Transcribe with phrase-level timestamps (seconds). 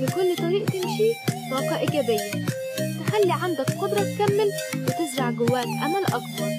[0.00, 1.14] بكل طريق تمشي
[1.50, 2.46] طاقة إيجابية
[3.06, 6.50] تخلي عندك قدرة تكمل وتزرع جواك أمل أكبر.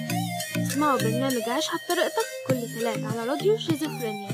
[0.56, 4.28] اسمعوا برنامج عيشها بطريقتك كل تلات على راديو شيزوفرينيا.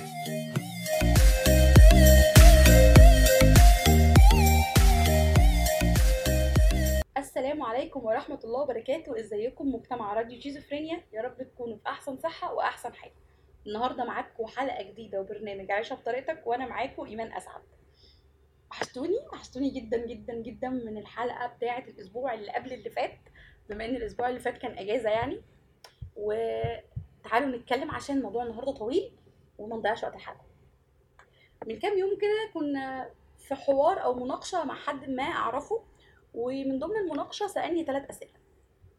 [7.17, 9.21] السلام عليكم ورحمة الله وبركاته.
[9.21, 13.11] إزيكم مجتمع راديو شيزوفرينيا؟ يا رب تكونوا في أحسن صحة وأحسن حال.
[13.67, 17.61] النهاردة معاكم حلقة جديدة وبرنامج عيشها بطريقتك وأنا معاكم إيمان أسعد.
[18.71, 23.19] وحشتوني وحشتوني جدا جدا جدا من الحلقة بتاعة الأسبوع اللي قبل اللي فات.
[23.71, 25.43] بما إن الأسبوع اللي فات كان أجازة يعني.
[26.17, 29.13] وتعالوا نتكلم عشان الموضوع النهاردة طويل
[29.59, 30.45] وما نضيعش وقت الحلقة.
[31.67, 35.85] من كام يوم كده كنا في حوار أو مناقشة مع حد ما أعرفه
[36.35, 38.39] ومن ضمن المناقشة سألني ثلاث أسئلة.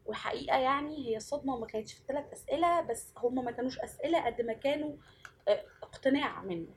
[0.06, 4.42] والحقيقة يعني هي الصدمة ما كانتش في الثلاث أسئلة بس هم ما كانوش أسئلة قد
[4.42, 4.96] ما كانوا
[5.48, 6.68] آه، اقتناع منه.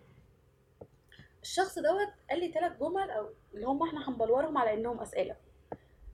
[1.42, 5.36] الشخص دوت قال لي ثلاث جمل أو اللي هم إحنا هنبلورهم على إنهم أسئلة.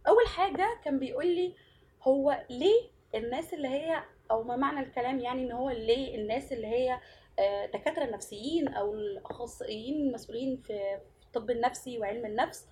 [0.08, 1.54] أول حاجة كان بيقول لي
[2.02, 6.66] هو ليه الناس اللي هي أو ما معنى الكلام يعني إن هو ليه الناس اللي
[6.66, 7.00] هي
[7.38, 12.66] آه، دكاترة نفسيين أو الأخصائيين المسؤولين في الطب النفسي وعلم النفس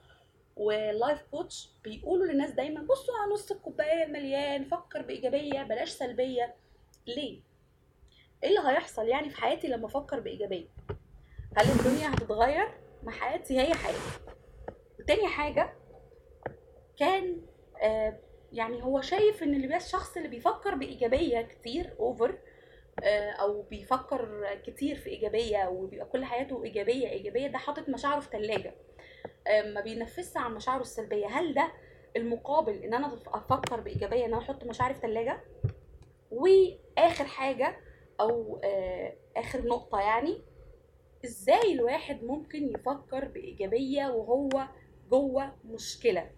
[0.56, 6.54] وال life coach بيقولوا للناس دايما بصوا على نص الكوباية المليان فكر بإيجابية بلاش سلبية.
[7.06, 7.40] ليه؟
[8.42, 10.66] إيه اللي هيحصل يعني في حياتي لما أفكر بإيجابية؟
[11.56, 12.68] هل الدنيا هتتغير؟
[13.02, 13.98] ما حياتي هي حياتي.
[15.00, 15.74] وتاني حاجة
[16.98, 17.40] كان
[17.82, 18.18] آه
[18.52, 22.38] يعني هو شايف إن اللي الشخص اللي بيفكر بإيجابية كتير اوفر
[23.04, 28.28] آه أو بيفكر كتير في إيجابية وبيبقى كل حياته إيجابية إيجابية ده حاطط مشاعره في
[28.30, 28.74] ثلاجه
[29.74, 31.26] ما بينفذش عن مشاعره السلبية.
[31.26, 31.72] هل ده
[32.16, 35.40] المقابل إن أنا أفكر بإيجابية إن أنا أحط مشاعري في ثلاجه
[36.30, 37.76] وآخر حاجة
[38.20, 40.42] أو آه، آخر نقطة يعني
[41.24, 44.48] إزاي الواحد ممكن يفكر بإيجابية وهو
[45.10, 46.30] جوه مشكلة؟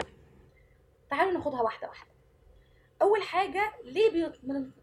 [1.11, 2.11] تعالوا ناخدها واحدة واحدة.
[3.03, 4.33] أول حاجة ليه بي...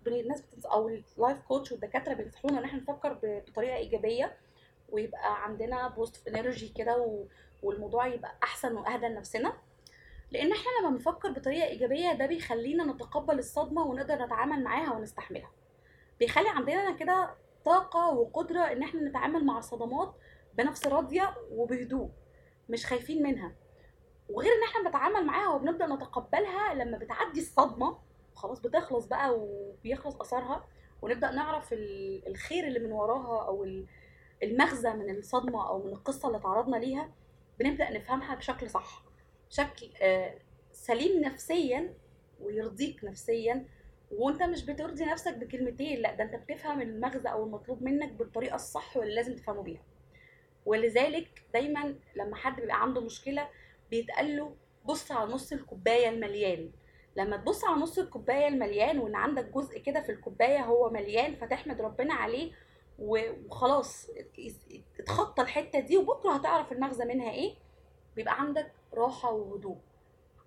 [0.07, 0.43] الناس.
[0.65, 4.37] أو ال life coach والدكاترة بينصحونا إن إحنا نفكر بطريقة إيجابية
[4.89, 7.25] ويبقى عندنا positive energy كده و...
[7.63, 9.53] والموضوع يبقى أحسن وأهدى لنفسنا؟
[10.31, 15.51] لأن إحنا لما بنفكر بطريقة إيجابية ده بيخلينا نتقبل الصدمة ونقدر نتعامل معاها ونستحملها.
[16.19, 17.29] بيخلي عندنا كده
[17.65, 20.13] طاقة وقدرة إن إحنا نتعامل مع الصدمات
[20.53, 22.09] بنفس راضية وبهدوء
[22.69, 23.55] مش خايفين منها.
[24.29, 27.97] وغير إن إحنا بنتعامل معاها وبنبدأ نتقبلها لما بتعدي الصدمة
[28.35, 30.67] خلاص بتخلص بقى وبيخلص اثرها
[31.01, 33.85] ونبدأ نعرف ال- الخير اللي من وراها أو ال-
[34.43, 37.11] المغزى من الصدمة أو من القصة اللي تعرضنا ليها
[37.59, 39.03] بنبدأ نفهمها بشكل صح
[39.49, 40.39] بشكل آه،
[40.71, 41.93] سليم نفسيا
[42.41, 43.65] ويرضيك نفسيا
[44.11, 48.97] وانت مش بترضي نفسك بكلمتين لا ده انت بتفهم المغزى أو المطلوب منك بالطريقة الصح
[48.97, 49.81] واللي لازم تفهمه بيها.
[50.65, 53.49] ولذلك دايما لما حد بيبقى عنده مشكلة
[53.91, 54.55] بيتقال له
[54.85, 56.71] بص على نص الكوباية المليان.
[57.17, 61.81] لما تبص على نص الكوباية المليان وان عندك جزء كده في الكوباية هو مليان فتحمد
[61.81, 62.51] ربنا عليه
[62.99, 64.09] وخلاص
[64.99, 67.55] اتخطى الحتة دي وبكرة هتعرف المغزى منها إيه
[68.15, 69.77] بيبقى عندك راحة وهدوء.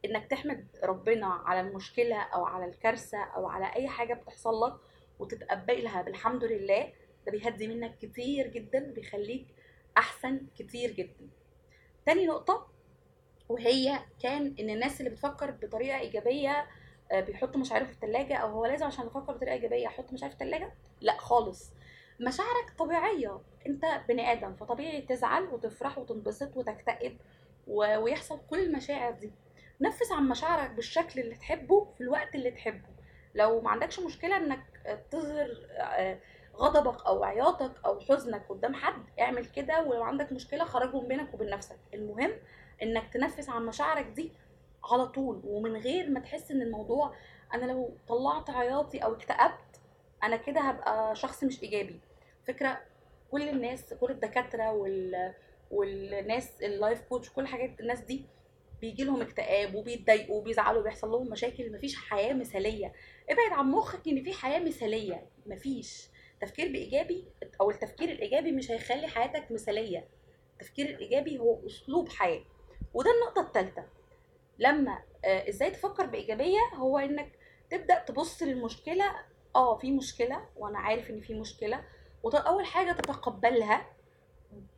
[0.04, 4.74] إنك تحمد ربنا على المشكلة أو على الكارثة أو على أي حاجة بتحصل لك
[5.18, 6.92] وتتقبلها بالحمد لله
[7.26, 9.46] ده بيهدي منك كتير جدا بيخليك
[9.96, 11.28] أحسن كتير جدا.
[12.06, 12.66] تاني نقطة
[13.48, 16.66] وهي كان إن الناس اللي بتفكر بطريقة إيجابية
[17.12, 20.42] آه، بيحطوا مشاعرهم في الثلاجه أو هو لازم عشان أفكر بطريقة إيجابية أحط مشاعري في
[20.44, 21.72] الثلاجه لأ خالص.
[22.20, 23.40] مشاعرك طبيعية.
[23.66, 27.18] أنت بني آدم فطبيعي تزعل وتفرح وتنبسط وتكتئب
[27.66, 29.32] ويحصل كل المشاعر دي.
[29.80, 32.88] نفس عن مشاعرك بالشكل اللي تحبه في الوقت اللي تحبه.
[33.34, 34.60] لو ما عندكش مشكلة إنك
[35.10, 36.18] تظهر آه،
[36.56, 39.82] غضبك أو عياطك أو حزنك قدام حد اعمل كده.
[39.82, 41.78] ولو عندك مشكلة خرجهم بينك وبين نفسك.
[41.94, 42.32] المهم
[42.82, 44.32] إنك تنفس عن مشاعرك دي
[44.92, 45.40] على طول.
[45.44, 47.14] ومن غير ما تحس إن الموضوع
[47.54, 49.80] أنا لو طلعت عياطي أو اكتئبت
[50.22, 52.00] أنا كده هبقى شخص مش إيجابي.
[52.46, 52.80] فكرة
[53.30, 55.34] كل الناس كل الدكاترة وال
[55.70, 58.24] والناس اللايف كوتش كل حاجات الناس دي
[58.80, 62.92] بيجي لهم اكتئاب وبيتضايقوا وبيزعلوا وبيحصل لهم مشاكل مفيش حياة مثالية.
[63.30, 65.26] ابعد عن مخك إن في حياة مثالية.
[65.46, 66.08] مفيش.
[66.40, 67.24] تفكير بإيجابي
[67.60, 70.08] أو التفكير الإيجابي مش هيخلي حياتك مثالية.
[70.52, 72.44] التفكير الإيجابي هو أسلوب حياة.
[72.94, 73.84] وده النقطة الثالثه
[74.58, 77.32] لما آه، إزاي تفكر بإيجابية؟ هو إنك
[77.70, 79.04] تبدأ تبص للمشكلة.
[79.56, 81.84] آه في مشكلة وأنا عارف إن في مشكلة.
[82.22, 83.86] واول حاجة تتقبلها.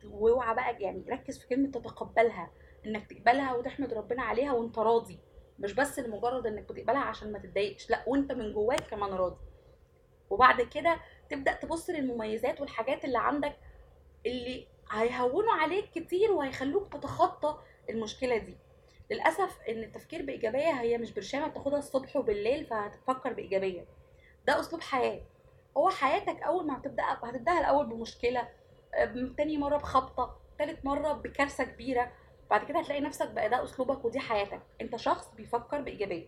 [0.05, 2.51] واوعى بقى يعني ركز في كلمة تتقبلها.
[2.85, 5.19] إنك تقبلها وتحمد ربنا عليها وأنت راضي.
[5.59, 9.39] مش بس لمجرد إنك بتقبلها عشان ما تتضايقش لأ وأنت من جواك كمان راضي.
[10.29, 10.97] وبعد كده
[11.29, 13.55] تبدأ تبص للمميزات والحاجات اللي عندك
[14.25, 17.57] اللي هيهونوا عليك كتير وهيخلوك تتخطى
[17.89, 18.57] المشكلة دي.
[19.11, 23.85] للأسف إن التفكير بإيجابية هي مش برشامة بتاخدها الصبح وبالليل فهتفكر بإيجابية.
[24.47, 25.21] ده أسلوب حياة.
[25.77, 28.47] هو حياتك أول ما هتبدأ هتبداها الأول بمشكلة
[29.03, 32.11] أم، تاني مرة بخبطة تالت مرة بكارثة كبيرة.
[32.51, 34.61] بعد كده هتلاقي نفسك بقى ده أسلوبك ودي حياتك.
[34.81, 36.27] أنت شخص بيفكر بإيجابية.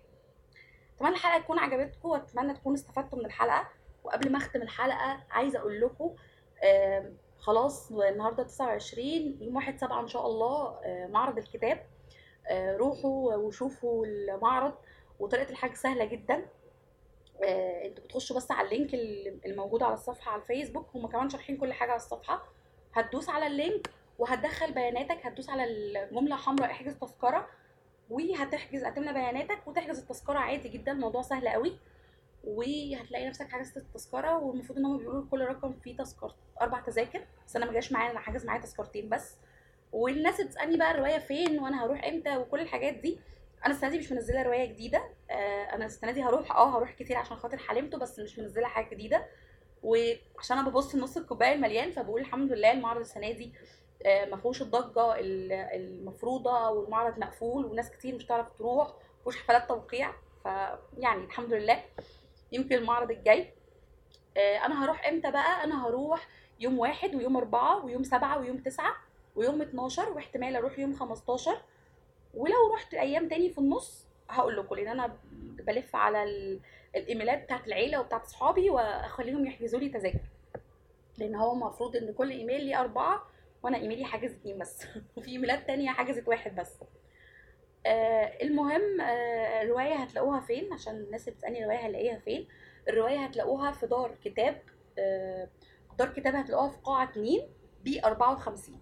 [0.97, 3.67] أتمنى الحلقة تكون عجبتكم وأتمنى تكونوا استفدتوا من الحلقة.
[4.03, 6.15] وقبل ما أختم الحلقة عايزة أقول لكم
[7.39, 11.85] خلاص النهارده 29 يوم 1 7 إن شاء الله آه، معرض الكتاب.
[12.49, 14.73] آه، روحوا وشوفوا المعرض
[15.19, 16.45] وطريقة الحجز سهلة جدا.
[17.43, 20.87] آه، أنتوا بتخشوا بس على ال link ال- الموجود على الصفحة على الفيسبوك.
[20.95, 22.43] هم كمان شارحين كل حاجة على الصفحة.
[22.93, 23.89] هتدوس على ال link
[24.19, 27.47] وهتدخل بياناتك هتدوس على الجملة حمراء احجز تذكرة
[28.09, 31.77] وهتحجز هتملى بياناتك وتحجز التذكرة عادي جدا الموضوع سهل قوي.
[32.43, 37.55] وهتلاقي نفسك حجزت التذكرة والمفروض إن هم بيقولوا لكل رقم فيه تذكره أربع تذاكر بس
[37.55, 39.35] أنا ما جاش معايا أنا حاجز معايا تذكرتين بس.
[39.91, 43.19] والناس بتسالني بقى الرواية فين وأنا هروح إمتى وكل الحاجات دي.
[43.65, 45.03] أنا السنة دي مش منزلة رواية جديدة.
[45.31, 48.89] آه، أنا السنة دي هروح آه هروح كتير عشان خاطر حلمته بس مش منزلة حاجة
[48.89, 49.25] جديدة.
[49.83, 53.53] وعشان أنا ببص لنص الكوباية المليان فبقول الحمد لله المعرض السنة دي
[54.05, 59.67] ما فيهوش الضجة ال- المفروضة والمعرض مقفول وناس كتير مش هتعرف تروح ما فيهوش حفلات
[59.67, 60.13] توقيع
[60.43, 61.83] فيعني الحمد لله
[62.51, 63.53] يمكن المعرض الجاي.
[64.37, 66.27] آه، أنا هروح إمتى بقى؟ أنا هروح
[66.59, 68.95] يوم واحد ويوم أربعة ويوم سبعة ويوم تسعة
[69.35, 71.57] ويوم 12 واحتمال أروح يوم 15
[72.33, 75.17] ولو رحت أيام تاني في النص هقول لكم لأن أنا
[75.67, 76.59] بلف على ال-
[76.95, 80.19] الإيميلات بتاعت العيلة وبتاعت صحابي وأخليهم يحجزوا لي تذاكر.
[81.17, 83.23] لأن هو المفروض إن كل إيميل ليه أربعة
[83.63, 84.85] وأنا ايميلي حاجز اتنين بس.
[85.17, 86.73] وفي ايميلات تانية حجزت واحد بس.
[87.85, 92.47] آه المهم آه الرواية هتلاقوها فين؟ عشان الناس اللي بتسألني الرواية هلاقيها فين.
[92.89, 94.61] الرواية هتلاقوها في دار كتاب
[94.99, 95.47] آه
[95.97, 97.41] دار كتاب هتلاقوها في قاعة 2
[97.83, 98.81] B 54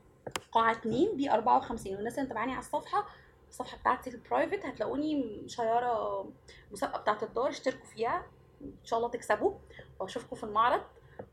[0.51, 3.05] قاعة 2 B 54 والناس اللي متابعاني على الصفحة
[3.49, 6.25] الصفحة بتاعتي ال private هتلاقوني م share ة
[6.71, 8.25] مسابقة بتاعت الدار اشتركوا فيها.
[8.61, 9.53] إن شاء الله تكسبوا.
[9.99, 10.81] وأشوفكم في المعرض.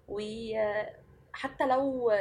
[0.09, 2.13] وحتى لو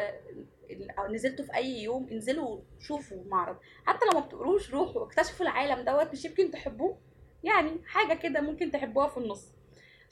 [1.10, 6.12] نزلتوا في أي يوم انزلوا شوفوا المعرض حتى لو ما بتقروش روحوا اكتشفوا العالم دوت
[6.12, 6.98] مش يمكن تحبوه.
[7.44, 9.52] يعني حاجة كده ممكن تحبوها في النص.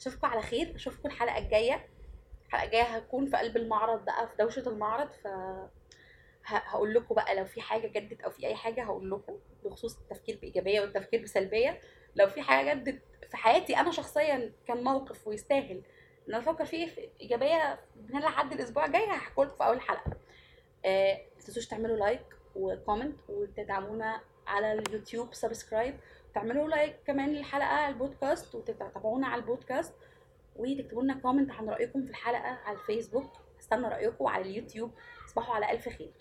[0.00, 0.72] أشوفكم على خير.
[0.76, 1.86] أشوفكم الحلقة الجاية.
[2.46, 5.08] الحلقة الجاية هكون في قلب المعرض بقى في دوشة المعرض.
[5.12, 5.26] ف
[6.44, 10.38] هقول لكم بقى لو في حاجة جدت أو في أي حاجة هقول لكم بخصوص التفكير
[10.42, 11.80] بإيجابية والتفكير بسلبية.
[12.16, 15.82] لو في حاجة جدت في حياتي أنا شخصيا كان موقف ويستاهل.
[16.28, 19.80] إن أنا أفكر فيه في إيجابية من هنا لحد الأسبوع الجاي هحكي لكم في أول
[19.80, 20.15] حلقة.
[20.84, 22.26] آه، ما تنسوش تعملوا like
[22.56, 25.94] و comment وتدعمونا على اليوتيوب subscribe
[26.34, 29.94] تعملوا like كمان للحلقة على البودكاست وتتابعونا على البودكاست
[30.56, 33.32] وتكتبوا لنا comment عن رأيكم في الحلقة على الفيسبوك.
[33.60, 34.90] استنى رأيكم على اليوتيوب.
[35.26, 36.12] تصبحوا على ألف خير.